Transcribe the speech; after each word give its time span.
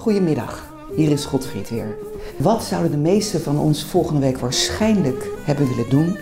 Goedemiddag, 0.00 0.72
hier 0.96 1.10
is 1.10 1.24
Godfried 1.24 1.70
weer. 1.70 1.96
Wat 2.38 2.64
zouden 2.64 2.90
de 2.90 2.96
meesten 2.96 3.40
van 3.40 3.58
ons 3.58 3.84
volgende 3.84 4.20
week 4.20 4.38
waarschijnlijk 4.38 5.28
hebben 5.42 5.68
willen 5.68 5.90
doen? 5.90 6.18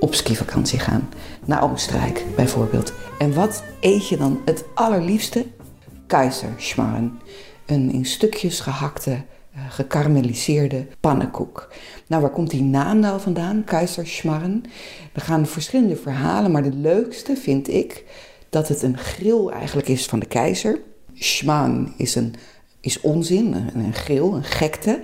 Op 0.00 0.14
skivakantie 0.14 0.78
gaan. 0.78 1.08
Naar 1.44 1.70
Oostenrijk 1.70 2.24
bijvoorbeeld. 2.36 2.92
En 3.18 3.34
wat 3.34 3.64
eet 3.80 4.08
je 4.08 4.16
dan 4.16 4.40
het 4.44 4.64
allerliefste? 4.74 5.46
Keiserschmarren. 6.06 7.20
Een 7.66 7.92
in 7.92 8.04
stukjes 8.04 8.60
gehakte, 8.60 9.10
uh, 9.10 9.60
gekarameliseerde 9.70 10.86
pannenkoek. 11.00 11.72
Nou, 12.06 12.22
waar 12.22 12.30
komt 12.30 12.50
die 12.50 12.62
naam 12.62 12.98
nou 12.98 13.20
vandaan? 13.20 13.64
Keiserschmarren. 13.64 14.62
Er 15.12 15.20
gaan 15.20 15.46
verschillende 15.46 15.96
verhalen, 15.96 16.50
maar 16.50 16.62
de 16.62 16.74
leukste 16.74 17.36
vind 17.36 17.68
ik 17.68 18.04
dat 18.48 18.68
het 18.68 18.82
een 18.82 18.98
grill 18.98 19.48
eigenlijk 19.48 19.88
is 19.88 20.06
van 20.06 20.18
de 20.18 20.26
keizer. 20.26 20.80
Schmarren 21.14 21.92
is 21.96 22.14
een 22.14 22.34
is 22.80 23.00
onzin, 23.00 23.54
een, 23.74 23.94
geel, 23.94 24.34
een 24.34 24.44
gekte. 24.44 25.02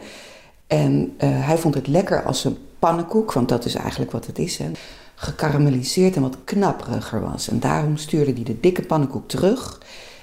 En 0.67 0.93
uh, 0.95 1.47
hij 1.47 1.59
vond 1.59 1.75
het 1.75 1.87
lekker 1.87 2.23
als 2.23 2.45
een 2.45 2.57
pannenkoek, 2.79 3.33
want 3.33 3.48
dat 3.48 3.65
is 3.65 3.75
eigenlijk 3.75 4.11
wat 4.11 4.27
het 4.27 4.39
is. 4.39 4.59
Hè. 4.59 4.71
Gekarameliseerd 5.15 6.17
en 6.17 6.23
wat 6.23 6.37
knapperiger 6.45 7.20
was. 7.20 7.48
En 7.48 7.61
daarom 7.61 7.97
stuurde 7.97 8.33
hij 8.33 8.43
de 8.43 8.61
dikke 8.61 8.83
pannenkoek 8.83 9.29
terug. 9.29 9.81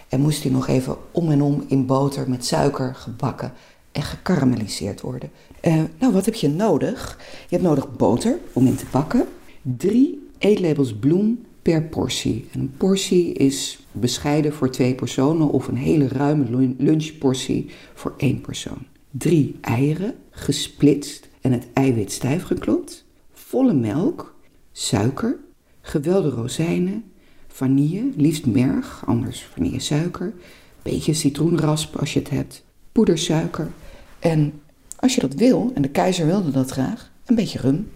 En 0.10 0.22
moest 0.22 0.44
hij 0.44 0.52
nog 0.52 0.68
even 0.68 0.96
om 1.12 1.32
en 1.32 1.42
om 1.42 1.64
in 1.68 1.86
boter 1.86 2.30
met 2.30 2.46
suiker 2.46 2.96
gebakken 2.96 3.54
en 3.92 4.02
gekarameliseerd 4.02 5.02
worden. 5.02 5.32
Uh, 5.62 5.82
nou, 6.00 6.14
wat 6.14 6.26
heb 6.26 6.34
je 6.34 6.50
nodig? 6.50 7.18
Je 7.20 7.56
hebt 7.56 7.68
nodig 7.68 7.96
boter 7.96 8.40
om 8.54 8.68
in 8.68 8.76
te 8.76 8.86
bakken. 8.92 9.28
Drie 9.62 10.30
eetlepels 10.38 10.94
bloem 10.94 11.46
per 11.62 11.84
portie. 11.84 12.50
En 12.52 12.60
een 12.60 12.74
portie 12.78 13.34
is 13.34 13.83
bescheiden 13.94 14.54
voor 14.54 14.70
twee 14.70 14.96
personen 14.96 15.50
of 15.50 15.68
een 15.68 15.78
hele 15.78 16.08
ruime 16.08 16.74
lunchportie 16.78 17.70
voor 17.94 18.14
één 18.18 18.42
persoon. 18.42 18.86
Drie 19.10 19.58
eieren, 19.62 20.16
gesplitst 20.30 21.30
en 21.42 21.52
het 21.52 21.68
eiwit 21.74 22.12
stijf 22.12 22.44
geklopt. 22.44 23.06
Volle 23.34 23.74
melk, 23.74 24.36
suiker, 24.72 25.38
gewelde 25.82 26.30
rozijnen, 26.30 27.04
vanille, 27.48 28.10
liefst 28.16 28.46
merg, 28.46 29.04
anders 29.06 29.44
vanillesuiker. 29.44 30.34
Beetje 30.82 31.14
citroenrasp 31.14 31.96
als 31.96 32.14
je 32.14 32.20
het 32.20 32.30
hebt, 32.30 32.64
poedersuiker. 32.92 33.72
En 34.20 34.62
als 34.96 35.16
je 35.16 35.22
dat 35.22 35.34
wil, 35.34 35.72
en 35.74 35.82
de 35.82 35.90
keizer 35.90 36.26
wilde 36.26 36.52
dat 36.52 36.72
graag, 36.72 37.12
een 37.26 37.36
beetje 37.36 37.60
rum. 37.60 37.90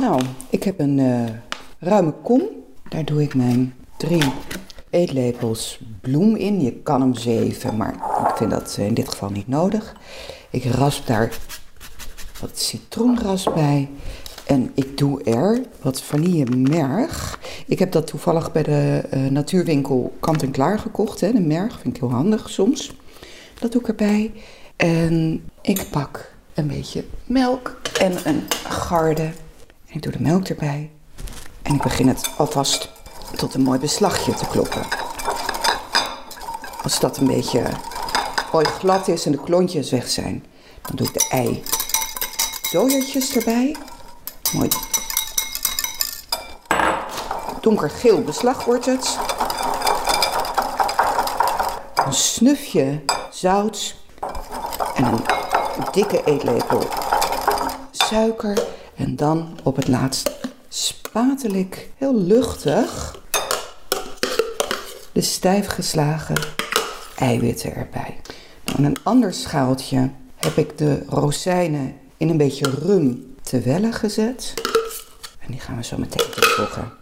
Nou, 0.00 0.22
ik 0.50 0.62
heb 0.62 0.80
een 0.80 0.98
uh, 0.98 1.24
ruime 1.78 2.12
kom. 2.22 2.42
Daar 2.88 3.04
doe 3.04 3.22
ik 3.22 3.34
mijn 3.34 3.74
drie 4.02 4.32
eetlepels 4.90 5.80
bloem 6.00 6.36
in. 6.36 6.60
Je 6.60 6.72
kan 6.72 7.00
hem 7.00 7.14
zeven, 7.14 7.76
maar 7.76 7.94
ik 8.28 8.36
vind 8.36 8.50
dat 8.50 8.76
in 8.78 8.94
dit 8.94 9.08
geval 9.08 9.30
niet 9.30 9.48
nodig. 9.48 9.94
Ik 10.50 10.64
rasp 10.64 11.06
daar 11.06 11.38
wat 12.40 12.58
citroenras 12.58 13.52
bij. 13.52 13.88
En 14.46 14.70
ik 14.74 14.98
doe 14.98 15.22
er 15.22 15.62
wat 15.80 16.02
vanillemerg. 16.02 17.38
Ik 17.66 17.78
heb 17.78 17.92
dat 17.92 18.06
toevallig 18.06 18.52
bij 18.52 18.62
de 18.62 19.02
uh, 19.14 19.26
natuurwinkel 19.30 20.16
kant 20.20 20.42
en 20.42 20.50
klaar 20.50 20.78
gekocht. 20.78 21.20
Hè, 21.20 21.32
de 21.32 21.40
merg 21.40 21.80
vind 21.80 21.94
ik 21.94 22.00
heel 22.00 22.12
handig 22.12 22.50
soms. 22.50 22.92
Dat 23.58 23.72
doe 23.72 23.80
ik 23.80 23.88
erbij. 23.88 24.32
En 24.76 25.44
ik 25.60 25.86
pak 25.90 26.34
een 26.54 26.66
beetje 26.66 27.04
melk 27.26 27.80
en 28.00 28.12
een 28.24 28.42
garde. 28.68 29.30
En 29.86 29.94
ik 29.94 30.02
doe 30.02 30.12
de 30.12 30.22
melk 30.22 30.48
erbij. 30.48 30.90
En 31.62 31.74
ik 31.74 31.82
begin 31.82 32.08
het 32.08 32.30
alvast 32.36 32.91
tot 33.36 33.54
een 33.54 33.62
mooi 33.62 33.78
beslagje 33.78 34.34
te 34.34 34.46
kloppen. 34.46 34.82
Als 36.82 37.00
dat 37.00 37.16
een 37.16 37.26
beetje 37.26 37.62
mooi 38.52 38.66
glad 38.66 39.08
is 39.08 39.26
en 39.26 39.32
de 39.32 39.40
klontjes 39.40 39.90
weg 39.90 40.08
zijn, 40.08 40.44
dan 40.82 40.96
doe 40.96 41.06
ik 41.06 41.12
de 41.12 41.26
ei 41.30 41.62
dooiertjes 42.72 43.36
erbij. 43.36 43.76
Mooi 44.52 44.68
donkergeel 47.62 48.22
beslag 48.22 48.64
wordt 48.64 48.86
het. 48.86 49.18
Een 52.06 52.12
snufje 52.12 53.00
zout 53.30 53.94
en 54.94 55.04
een 55.04 55.20
dikke 55.92 56.24
eetlepel 56.24 56.88
suiker. 57.90 58.66
En 58.94 59.16
dan 59.16 59.58
op 59.62 59.76
het 59.76 59.88
laatst 59.88 60.30
spatelijk, 60.68 61.90
heel 61.96 62.14
luchtig, 62.14 63.20
de 65.12 65.20
stijf 65.20 65.66
geslagen 65.66 66.36
eiwitten 67.16 67.74
erbij. 67.74 68.16
Nou, 68.64 68.78
in 68.78 68.84
een 68.84 69.02
ander 69.02 69.34
schaaltje 69.34 70.10
heb 70.36 70.56
ik 70.56 70.78
de 70.78 71.02
rozijnen 71.08 71.94
in 72.16 72.28
een 72.28 72.36
beetje 72.36 72.70
rum 72.70 73.34
te 73.42 73.60
wellen 73.60 73.92
gezet. 73.92 74.54
En 75.38 75.46
die 75.46 75.60
gaan 75.60 75.76
we 75.76 75.84
zo 75.84 75.98
meteen 75.98 76.30
toevoegen. 76.30 76.92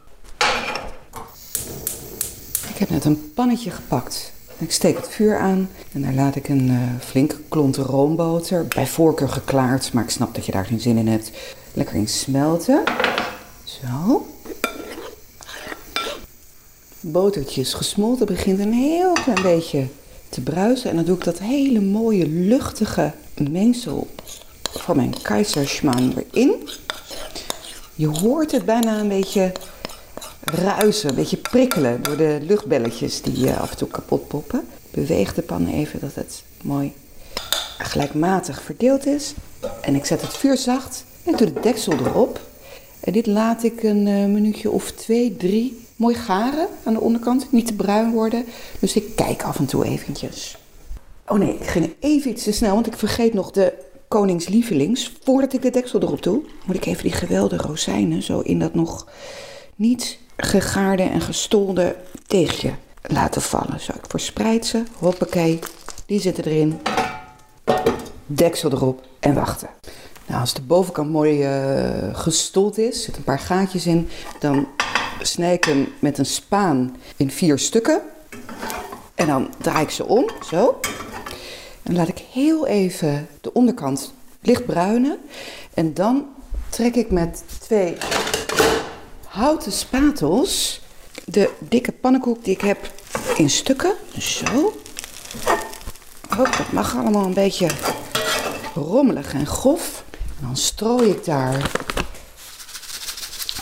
Ik 2.68 2.76
heb 2.76 2.90
net 2.90 3.04
een 3.04 3.32
pannetje 3.34 3.70
gepakt. 3.70 4.32
Ik 4.58 4.72
steek 4.72 4.96
het 4.96 5.08
vuur 5.08 5.38
aan 5.38 5.70
en 5.92 6.02
daar 6.02 6.12
laat 6.12 6.36
ik 6.36 6.48
een 6.48 6.68
uh, 6.68 6.78
flinke 7.00 7.36
klont 7.48 7.76
roomboter, 7.76 8.66
bij 8.66 8.86
voorkeur 8.86 9.28
geklaard, 9.28 9.92
maar 9.92 10.04
ik 10.04 10.10
snap 10.10 10.34
dat 10.34 10.46
je 10.46 10.52
daar 10.52 10.66
geen 10.66 10.80
zin 10.80 10.96
in 10.96 11.08
hebt, 11.08 11.30
lekker 11.72 11.94
in 11.94 12.08
smelten. 12.08 12.82
Zo. 13.64 14.26
Botertje 17.02 17.60
is 17.60 17.74
gesmolten, 17.74 18.26
begint 18.26 18.58
een 18.58 18.72
heel 18.72 19.12
klein 19.12 19.42
beetje 19.42 19.86
te 20.28 20.40
bruisen. 20.40 20.90
En 20.90 20.96
dan 20.96 21.04
doe 21.04 21.16
ik 21.16 21.24
dat 21.24 21.38
hele 21.38 21.80
mooie, 21.80 22.28
luchtige 22.28 23.12
mengsel 23.50 24.06
van 24.70 24.96
mijn 24.96 25.22
keizersman 25.22 26.14
erin. 26.32 26.68
Je 27.94 28.06
hoort 28.06 28.52
het 28.52 28.64
bijna 28.64 28.98
een 28.98 29.08
beetje 29.08 29.52
ruisen, 30.40 31.08
een 31.08 31.14
beetje 31.14 31.36
prikkelen 31.36 32.02
door 32.02 32.16
de 32.16 32.38
luchtbelletjes 32.42 33.22
die 33.22 33.50
af 33.50 33.70
en 33.70 33.76
toe 33.76 33.88
kapot 33.88 34.28
poppen. 34.28 34.66
Beweeg 34.90 35.34
de 35.34 35.42
pan 35.42 35.66
even 35.66 36.00
dat 36.00 36.14
het 36.14 36.42
mooi 36.62 36.92
gelijkmatig 37.78 38.62
verdeeld 38.62 39.06
is. 39.06 39.34
En 39.80 39.94
ik 39.94 40.04
zet 40.04 40.22
het 40.22 40.36
vuur 40.36 40.56
zacht 40.56 41.04
en 41.24 41.36
doe 41.36 41.52
de 41.52 41.60
deksel 41.60 41.92
erop. 41.92 42.40
En 43.00 43.12
dit 43.12 43.26
laat 43.26 43.62
ik 43.62 43.82
een 43.82 44.06
uh, 44.06 44.24
minuutje 44.24 44.70
of 44.70 44.90
twee, 44.92 45.36
drie 45.36 45.88
mooi 46.00 46.14
garen 46.14 46.68
aan 46.84 46.92
de 46.92 47.00
onderkant. 47.00 47.52
Niet 47.52 47.66
te 47.66 47.74
bruin 47.74 48.12
worden. 48.12 48.44
Dus 48.78 48.96
ik 48.96 49.16
kijk 49.16 49.42
af 49.42 49.58
en 49.58 49.66
toe 49.66 49.84
eventjes. 49.84 50.56
Oh 51.26 51.38
nee, 51.38 51.54
ik 51.54 51.66
ging 51.66 51.94
even 52.00 52.30
iets 52.30 52.42
te 52.42 52.52
snel, 52.52 52.74
want 52.74 52.86
ik 52.86 52.96
vergeet 52.96 53.34
nog 53.34 53.50
de 53.50 53.72
koningslievelings. 54.08 55.12
Voordat 55.22 55.52
ik 55.52 55.62
de 55.62 55.70
deksel 55.70 56.00
erop 56.00 56.22
doe, 56.22 56.42
moet 56.66 56.76
ik 56.76 56.86
even 56.86 57.02
die 57.02 57.12
geweldige 57.12 57.66
rozijnen 57.66 58.22
zo 58.22 58.40
in 58.40 58.58
dat 58.58 58.74
nog 58.74 59.06
niet 59.76 60.18
gegaarde 60.36 61.02
en 61.02 61.20
gestolde 61.20 61.96
deegje 62.26 62.70
laten 63.02 63.42
vallen. 63.42 63.80
Zo, 63.80 63.92
ik 63.92 64.04
verspreid 64.08 64.66
ze. 64.66 64.82
Hoppakee, 64.98 65.58
die 66.06 66.20
zitten 66.20 66.44
erin. 66.44 66.80
Deksel 68.26 68.70
erop 68.70 69.06
en 69.18 69.34
wachten. 69.34 69.68
Nou, 70.26 70.40
als 70.40 70.54
de 70.54 70.62
bovenkant 70.62 71.10
mooi 71.10 71.44
uh, 71.44 72.18
gestold 72.18 72.78
is, 72.78 73.02
zit 73.02 73.16
een 73.16 73.24
paar 73.24 73.38
gaatjes 73.38 73.86
in, 73.86 74.08
dan 74.40 74.66
snij 75.22 75.54
ik 75.54 75.64
hem 75.64 75.92
met 75.98 76.18
een 76.18 76.26
spaan 76.26 76.96
in 77.16 77.30
vier 77.30 77.58
stukken. 77.58 78.02
En 79.14 79.26
dan 79.26 79.54
draai 79.58 79.82
ik 79.82 79.90
ze 79.90 80.04
om, 80.04 80.30
zo. 80.50 80.80
En 81.82 81.94
laat 81.94 82.08
ik 82.08 82.18
heel 82.32 82.66
even 82.66 83.28
de 83.40 83.52
onderkant 83.52 84.12
licht 84.40 84.66
bruinen. 84.66 85.18
En 85.74 85.94
dan 85.94 86.26
trek 86.68 86.94
ik 86.94 87.10
met 87.10 87.42
twee 87.60 87.96
houten 89.26 89.72
spatels 89.72 90.80
de 91.24 91.50
dikke 91.58 91.92
pannenkoek 91.92 92.44
die 92.44 92.54
ik 92.54 92.60
heb 92.60 92.90
in 93.36 93.50
stukken. 93.50 93.94
Zo. 94.18 94.72
Oh, 96.30 96.56
dat 96.56 96.72
mag 96.72 96.96
allemaal 96.96 97.24
een 97.24 97.34
beetje 97.34 97.70
rommelig 98.74 99.34
en 99.34 99.46
grof. 99.46 100.04
En 100.10 100.46
dan 100.46 100.56
strooi 100.56 101.10
ik 101.10 101.24
daar 101.24 101.70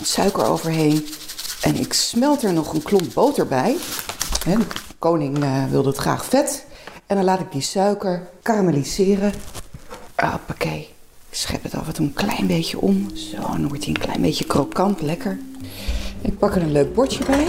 suiker 0.03 0.45
overheen. 0.45 1.07
En 1.63 1.75
ik 1.75 1.93
smelt 1.93 2.43
er 2.43 2.53
nog 2.53 2.73
een 2.73 2.83
klomp 2.83 3.15
boter 3.15 3.47
bij. 3.47 3.77
de 4.45 4.59
koning 4.99 5.45
uh, 5.45 5.65
wilde 5.71 5.89
het 5.89 5.99
graag 5.99 6.25
vet. 6.25 6.67
En 7.07 7.17
dan 7.17 7.25
laat 7.25 7.41
ik 7.41 7.53
die 7.53 7.61
suiker 7.61 8.29
karamelliseren. 8.43 9.33
Hoppakee. 10.17 10.89
Schep 11.31 11.63
het 11.63 11.75
af 11.75 11.99
een 11.99 12.13
klein 12.13 12.47
beetje 12.47 12.81
om. 12.81 13.17
Zo, 13.17 13.37
dan 13.41 13.69
wordt 13.69 13.85
hij 13.85 13.95
een 13.95 14.01
klein 14.01 14.21
beetje 14.21 14.45
krokant, 14.45 15.01
lekker. 15.01 15.39
Ik 16.21 16.39
pak 16.39 16.57
er 16.57 16.63
een 16.63 16.73
leuk 16.73 16.95
bordje 16.95 17.25
bij. 17.25 17.49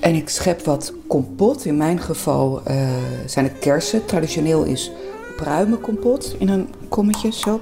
En 0.00 0.14
ik 0.14 0.28
schep 0.28 0.64
wat 0.64 0.92
kompot. 1.06 1.64
In 1.64 1.76
mijn 1.76 2.00
geval 2.00 2.62
uh, 2.68 2.88
zijn 3.26 3.44
het 3.44 3.58
kersen. 3.58 4.06
Traditioneel 4.06 4.64
is 4.64 4.90
pruimenkompot 5.36 6.34
in 6.38 6.48
een 6.48 6.74
kommetje, 6.88 7.32
zo. 7.32 7.60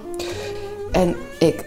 En 0.92 1.16
ik 1.38 1.64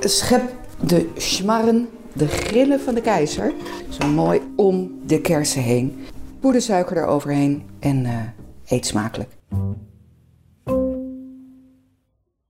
schep 0.00 0.42
de 0.80 1.10
schmarren, 1.16 1.88
de 2.18 2.28
grillen 2.28 2.80
van 2.80 2.94
de 2.94 3.00
keizer, 3.00 3.52
zo 3.88 4.08
mooi 4.08 4.40
om 4.56 5.00
de 5.06 5.20
kersen 5.20 5.62
heen. 5.62 6.04
Poedersuiker 6.40 6.96
eroverheen 6.96 7.62
en 7.78 8.04
uh, 8.04 8.20
eet 8.68 8.86
smakelijk. 8.86 9.30